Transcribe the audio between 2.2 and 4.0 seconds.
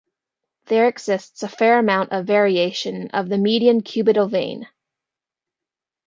variation of the median